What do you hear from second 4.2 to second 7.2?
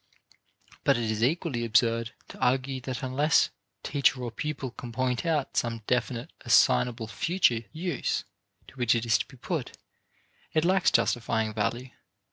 or pupil can point out some definite assignable